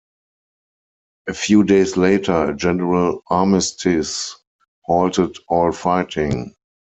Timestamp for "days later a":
1.63-2.55